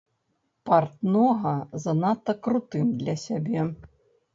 [0.69, 1.53] Партнога
[1.85, 3.73] занадта крутым для сябе.